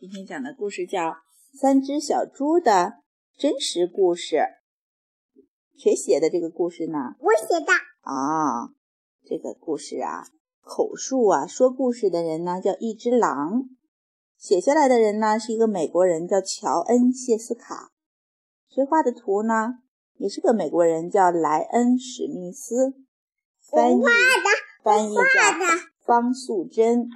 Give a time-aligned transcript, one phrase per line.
[0.00, 1.00] 今天讲的故事叫
[1.52, 2.98] 《三只小猪的
[3.36, 4.36] 真实故事》。
[5.76, 7.16] 谁写的这个故事呢？
[7.18, 7.72] 我写的。
[8.02, 8.70] 啊，
[9.24, 10.22] 这个故事啊，
[10.62, 13.64] 口述啊，说故事的人呢叫一只狼，
[14.36, 17.90] 写下来的人呢是一个美国人，叫乔恩·谢斯卡。
[18.68, 19.80] 谁画的图呢？
[20.14, 22.94] 也是个美国人，叫莱恩·史密斯。
[23.68, 24.02] 翻译
[24.84, 25.22] 翻译的
[26.06, 27.08] 方素珍。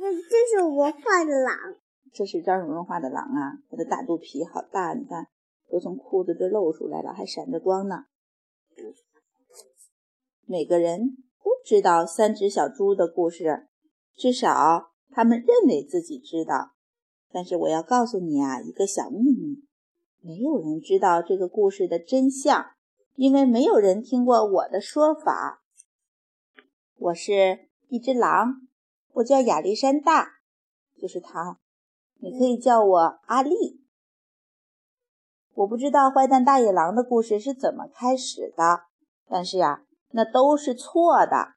[0.00, 1.76] 这是我画的狼，
[2.12, 3.58] 这是张蓉蓉画的狼啊！
[3.70, 5.26] 它的大肚皮好大，你看，
[5.70, 8.06] 都从裤子这露出来了，还闪着光呢。
[10.46, 13.66] 每个人都知道三只小猪的故事，
[14.14, 16.72] 至少他们认为自己知道。
[17.30, 19.64] 但是我要告诉你啊，一个小秘密，
[20.20, 22.70] 没有人知道这个故事的真相。
[23.14, 25.64] 因为没有人听过我的说法，
[26.96, 28.67] 我是一只狼，
[29.18, 30.28] 我叫亚历山大，
[30.96, 31.58] 就是他，
[32.20, 33.50] 你可以叫我阿丽。
[35.54, 38.82] 我不知道坏蛋大野狼的故事是怎么开始的，
[39.28, 41.54] 但是呀，那都是错的。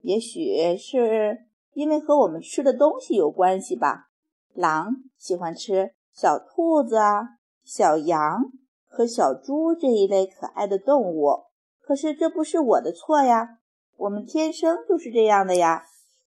[0.00, 4.08] 也许是因为和我们吃的东西有关系吧。
[4.52, 8.42] 狼喜欢吃小兔子啊，小羊。
[8.88, 11.44] 和小猪这一类可爱的动物，
[11.82, 13.58] 可是这不是我的错呀，
[13.98, 15.84] 我们天生就是这样的呀。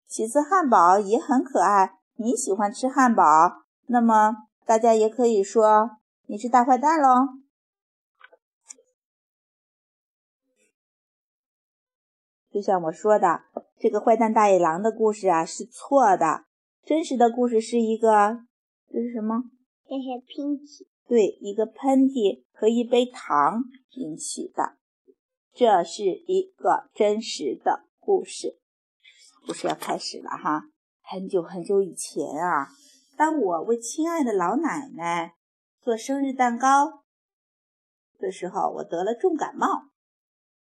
[0.08, 3.22] 起司汉堡也很可爱，你喜欢吃汉堡，
[3.88, 5.90] 那么大家也可以说
[6.26, 7.08] 你是大坏蛋喽。
[12.50, 13.42] 就像我说的，
[13.78, 16.46] 这个坏蛋大野狼的故事啊是错的，
[16.82, 18.40] 真实的故事是一个，
[18.90, 19.44] 这是什么？
[19.86, 20.86] 这是喷嚏。
[21.06, 24.78] 对，一个喷嚏和一杯糖引起的，
[25.52, 28.58] 这是一个真实的故事。
[29.48, 30.68] 故事要开始了哈！
[31.00, 32.68] 很久很久以前啊，
[33.16, 35.36] 当我为亲爱的老奶奶
[35.80, 37.02] 做生日蛋糕
[38.18, 39.88] 的时候，我得了重感冒，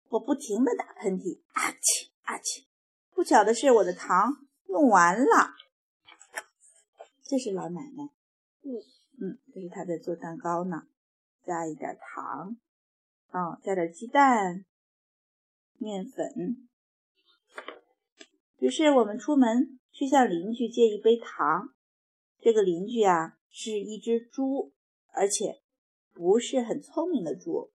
[0.08, 2.64] 我不停地打喷嚏，啊嚏啊嚏！
[3.14, 4.32] 不巧的是，我的糖
[4.68, 5.56] 用完了。
[7.26, 8.06] 这是老奶奶。
[8.62, 8.80] 嗯。
[9.22, 10.84] 嗯，这是她在做蛋糕呢，
[11.44, 12.56] 加一点糖，
[13.32, 14.64] 哦，加点鸡蛋、
[15.78, 16.69] 面粉。
[18.60, 21.74] 于是我们出门去向邻居借一杯糖。
[22.40, 24.72] 这个邻居啊是一只猪，
[25.14, 25.62] 而且
[26.14, 27.72] 不是很聪明的猪。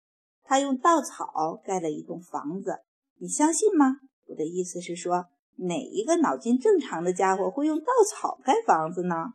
[0.43, 2.81] 他用稻草盖了一栋房子，
[3.17, 4.01] 你相信吗？
[4.25, 5.27] 我的意思是说，
[5.57, 9.33] 哪一个脑筋正常的家伙会用稻草盖房子呢？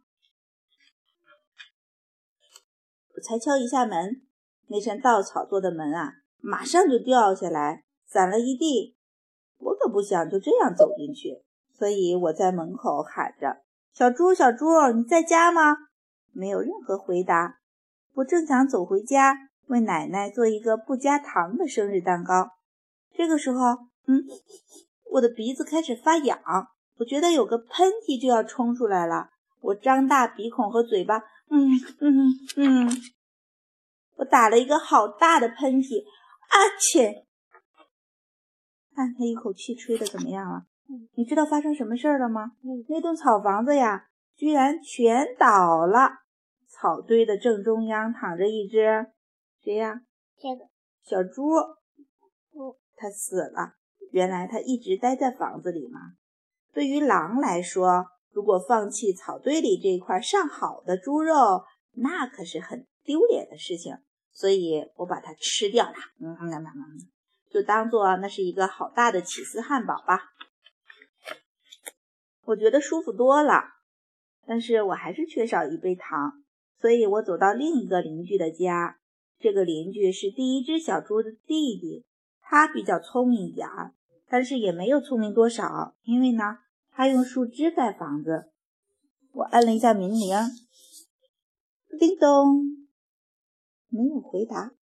[3.15, 4.23] 我才敲一下门，
[4.67, 8.96] 那扇稻草做的门啊，马上就掉下来，散了一地。
[9.59, 13.63] 我可不想就这样走进去，所以我在门口喊着
[13.93, 15.77] ：“小猪，小猪，你在家吗？”
[16.33, 17.59] 没有任何回答。
[18.15, 19.37] 我正想走回家，
[19.67, 22.51] 为奶奶做一个不加糖的生日蛋糕。
[23.15, 23.61] 这个时候，
[24.07, 24.23] 嗯，
[25.13, 26.39] 我的鼻子开始发痒，
[26.99, 29.31] 我觉得有个喷嚏就要冲出来了。
[29.61, 31.23] 我张大鼻孔和嘴巴。
[31.49, 32.91] 嗯嗯嗯，
[34.17, 36.03] 我打了一个好大的喷嚏，
[36.49, 37.26] 啊切！
[38.97, 40.65] 看他一口气吹的怎么样了？
[41.17, 42.53] 你知道发生什么事儿了吗？
[42.89, 46.11] 那栋草房子呀，居然全倒了。
[46.67, 49.07] 草堆的正中央躺着一只
[49.63, 50.01] 谁呀？
[50.39, 50.65] 这个
[51.03, 51.51] 小猪。
[52.97, 53.75] 它死了。
[54.13, 56.01] 原来它一直待在房子里嘛。
[56.73, 58.07] 对于狼来说。
[58.33, 63.97] 如果放弃草堆里这块上好的猪肉，那可是很丢脸的事情。
[64.31, 67.09] 所以我把它吃掉了，嗯嗯嗯嗯，
[67.51, 70.33] 就当做那是一个好大的起司汉堡吧。
[72.45, 73.63] 我觉得舒服多了，
[74.47, 76.45] 但是我还是缺少一杯糖，
[76.81, 78.99] 所以我走到另一个邻居的家。
[79.39, 82.05] 这个邻居是第一只小猪的弟弟，
[82.41, 83.69] 他比较聪明一点，
[84.29, 86.59] 但是也没有聪明多少，因为呢。
[86.99, 88.51] 他用树枝盖房子。
[89.33, 90.35] 我按了一下门铃，
[91.99, 92.89] 叮咚，
[93.91, 94.73] 没有回答。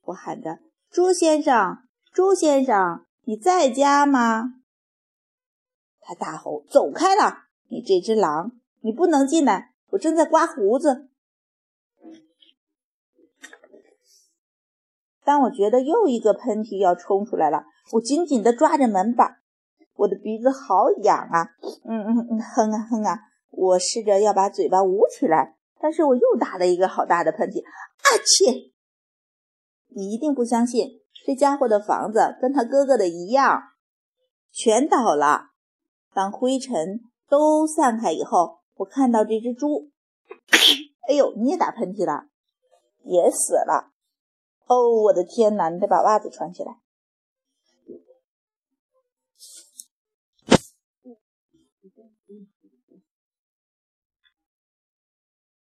[0.00, 0.58] 我喊着
[0.90, 1.78] ：“朱先生，
[2.12, 4.56] 朱先生，你在家吗？”
[6.00, 7.44] 他大吼：“走开了！
[7.68, 9.72] 你这只狼，你不能进来！
[9.90, 11.08] 我正在刮胡子。”
[15.24, 19.38] 当我觉得又一个喷嚏要冲出来了，我紧紧地抓着门把。
[19.94, 21.54] 我的鼻子好痒啊！
[21.84, 23.20] 嗯嗯嗯，哼啊哼啊！
[23.50, 27.62] 我试着要把嘴巴捂起来，但是我又打了一个好大的喷嚏。
[27.62, 28.72] 啊切！
[29.94, 33.62] 你一定不相信，这家伙的房子跟他哥哥的一样，
[34.50, 35.50] 全倒了。
[36.12, 39.90] 当灰尘都散开以后，我看到这只猪，
[41.08, 42.28] 哎呦，你也打喷嚏了，
[43.04, 43.92] 也死了。
[44.66, 45.68] 哦，我的天哪！
[45.68, 46.80] 你得把袜子穿起来。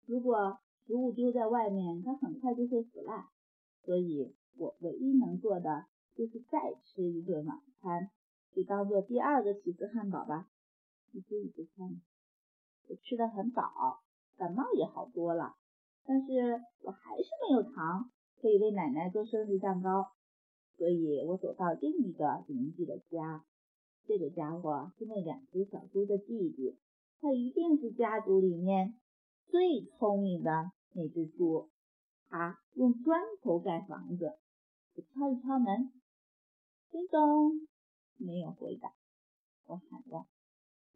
[0.06, 3.26] 如果食物丢在外面，它很快就会腐烂，
[3.84, 8.10] 所以我唯一能做的就是再吃一顿晚餐，
[8.52, 10.48] 就当做第二个起司汉堡吧。
[11.12, 12.00] 一直一直看，
[12.88, 14.02] 我吃的很饱，
[14.36, 15.54] 感冒也好多了，
[16.04, 18.10] 但是我还是没有糖
[18.40, 20.08] 可以为奶奶做生日蛋糕，
[20.76, 23.44] 所以我走到另一个邻居的家。
[24.06, 26.78] 这个家伙是那两只小猪的弟弟，
[27.20, 28.94] 他一定是家族里面。
[29.50, 30.50] 最聪明的
[30.92, 31.70] 那只猪，
[32.28, 34.34] 它用砖头盖房子。
[35.02, 35.92] 敲一敲门，
[36.90, 37.68] 叮咚，
[38.16, 38.92] 没有回答。
[39.66, 40.26] 我喊着：“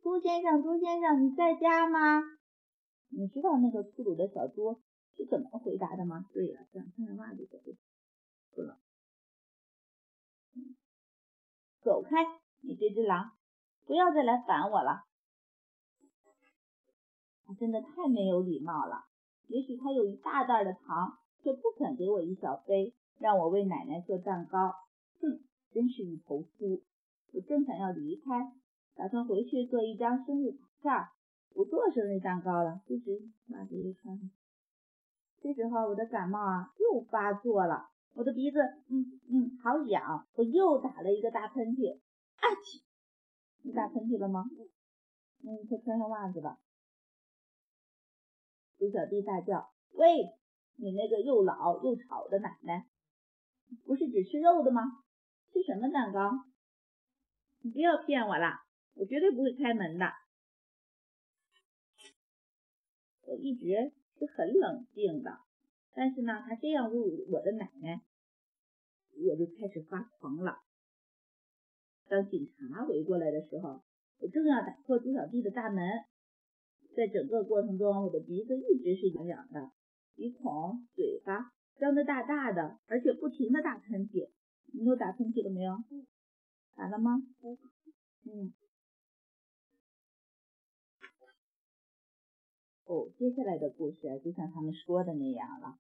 [0.03, 2.23] 猪先生，猪先生，你在家吗？”
[3.15, 4.81] 你知道那个粗鲁的小猪
[5.17, 6.25] 是怎么回答的吗？
[6.33, 7.59] 对了，想穿上袜子走，
[8.55, 8.79] 不了。
[11.83, 13.33] 走开，你这只狼，
[13.85, 15.05] 不要再来烦我了。
[17.59, 19.05] 真的太没有礼貌了。
[19.49, 24.75] 也许他有一大袋的糖，却不肯给我一小杯，让我为奶奶做蛋糕。
[25.21, 25.39] 哼，
[25.71, 26.83] 真是一头猪！
[27.33, 28.53] 我正想要离开，
[28.97, 30.93] 打算回去做一张生日卡片，
[31.55, 32.81] 不做生日蛋糕了。
[32.85, 34.29] 这时袜子穿上。
[35.41, 38.59] 这时候我的感冒啊又发作了，我的鼻子
[38.89, 41.95] 嗯嗯好痒，我又打了一个大喷嚏。
[41.95, 42.83] 啊嚏！
[43.63, 44.45] 你打喷嚏了吗？
[45.45, 46.59] 嗯，快穿上袜子吧。
[48.79, 50.07] 猪小弟大叫：“喂，
[50.75, 52.85] 你那个又老又吵的奶奶，
[53.85, 54.83] 不是只吃肉的吗？
[55.53, 56.31] 吃什么蛋糕？
[57.61, 58.65] 你不要骗我啦，
[58.95, 60.07] 我绝对不会开门的。
[63.23, 65.39] 我一直是很冷静的，
[65.95, 68.03] 但是呢，他这样侮辱我的奶奶，
[69.29, 70.59] 我就开始发狂了。
[72.09, 73.83] 当警察围过来的时候，
[74.19, 75.83] 我正要打破猪小弟的大门。”
[76.95, 79.71] 在整个过程中，我的鼻子一直是痒痒的，
[80.15, 84.31] 鼻孔、嘴巴张得大大的，而且不停的打喷嚏。
[84.73, 85.77] 你有打喷嚏了没有？
[86.75, 87.23] 打了吗？
[88.25, 88.53] 嗯。
[92.85, 95.79] 哦，接下来的故事就像他们说的那样了。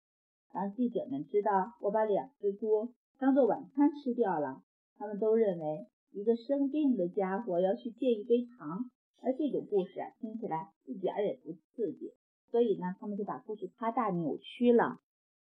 [0.51, 4.63] 当记者们知道我把两只猪当做晚餐吃掉了，
[4.97, 8.91] 他们都认为一个生病的家伙要去借一杯糖。
[9.21, 12.13] 而这种故事啊，听起来一点也不刺激，
[12.51, 15.01] 所以呢，他们就把故事夸大扭曲了。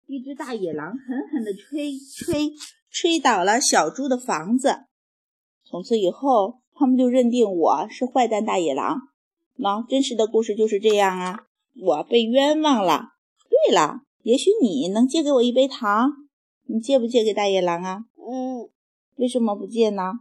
[0.06, 2.52] 一只大野狼狠狠地吹吹
[2.90, 4.86] 吹倒了小猪的房子，
[5.64, 9.00] 从此以后，他们就认定我是坏蛋大野狼。
[9.56, 11.46] 那真实的故事就是这样啊，
[11.80, 13.14] 我被冤枉了。
[13.50, 16.12] 对了，也许你能借给我一杯糖，
[16.64, 18.06] 你借不借给大野狼啊？
[18.16, 18.70] 嗯，
[19.16, 20.14] 为什么不借呢？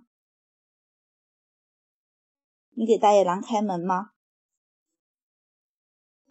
[2.75, 4.11] 你给大野狼开门吗？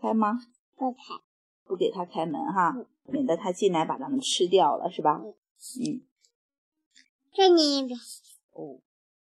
[0.01, 0.39] 开吗？
[0.75, 0.99] 不开，
[1.69, 5.21] 不给他开门哈，免得他进来把咱们吃掉了，是吧？
[5.79, 6.01] 嗯。
[7.31, 7.99] 再念一遍。
[8.53, 8.79] 哦。